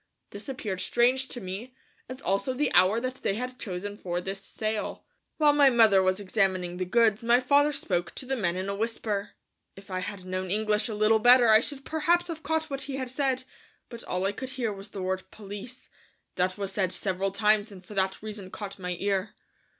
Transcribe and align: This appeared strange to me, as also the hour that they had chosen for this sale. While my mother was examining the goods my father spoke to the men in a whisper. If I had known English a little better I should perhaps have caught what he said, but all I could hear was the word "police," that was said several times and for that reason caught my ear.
This 0.31 0.49
appeared 0.49 0.81
strange 0.81 1.27
to 1.27 1.39
me, 1.39 1.75
as 2.09 2.23
also 2.23 2.53
the 2.55 2.73
hour 2.73 2.99
that 2.99 3.21
they 3.21 3.35
had 3.35 3.59
chosen 3.59 3.95
for 3.99 4.19
this 4.19 4.43
sale. 4.43 5.05
While 5.37 5.53
my 5.53 5.69
mother 5.69 6.01
was 6.01 6.19
examining 6.19 6.77
the 6.77 6.85
goods 6.85 7.23
my 7.23 7.39
father 7.39 7.71
spoke 7.71 8.15
to 8.15 8.25
the 8.25 8.35
men 8.35 8.55
in 8.55 8.67
a 8.67 8.73
whisper. 8.73 9.33
If 9.75 9.91
I 9.91 9.99
had 9.99 10.25
known 10.25 10.49
English 10.49 10.87
a 10.89 10.95
little 10.95 11.19
better 11.19 11.49
I 11.49 11.59
should 11.59 11.85
perhaps 11.85 12.29
have 12.29 12.41
caught 12.41 12.67
what 12.67 12.81
he 12.81 12.97
said, 13.05 13.43
but 13.89 14.03
all 14.05 14.25
I 14.25 14.31
could 14.31 14.49
hear 14.49 14.73
was 14.73 14.89
the 14.89 15.03
word 15.03 15.29
"police," 15.29 15.91
that 16.33 16.57
was 16.57 16.71
said 16.71 16.91
several 16.91 17.29
times 17.29 17.71
and 17.71 17.85
for 17.85 17.93
that 17.93 18.23
reason 18.23 18.49
caught 18.49 18.79
my 18.79 18.97
ear. 18.99 19.35